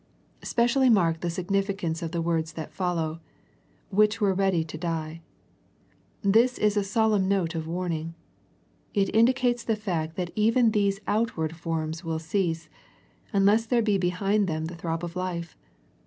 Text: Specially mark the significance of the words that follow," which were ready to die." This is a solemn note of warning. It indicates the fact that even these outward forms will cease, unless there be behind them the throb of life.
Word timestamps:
Specially 0.41 0.89
mark 0.89 1.19
the 1.19 1.29
significance 1.29 2.01
of 2.01 2.11
the 2.11 2.23
words 2.23 2.53
that 2.53 2.73
follow," 2.73 3.19
which 3.91 4.19
were 4.19 4.33
ready 4.33 4.63
to 4.63 4.75
die." 4.75 5.21
This 6.23 6.57
is 6.57 6.75
a 6.75 6.83
solemn 6.83 7.27
note 7.27 7.53
of 7.53 7.67
warning. 7.67 8.15
It 8.95 9.13
indicates 9.15 9.63
the 9.63 9.75
fact 9.75 10.15
that 10.15 10.31
even 10.35 10.71
these 10.71 11.01
outward 11.05 11.55
forms 11.55 12.03
will 12.03 12.17
cease, 12.17 12.67
unless 13.31 13.67
there 13.67 13.83
be 13.83 13.99
behind 13.99 14.47
them 14.47 14.65
the 14.65 14.75
throb 14.75 15.03
of 15.03 15.15
life. 15.15 15.55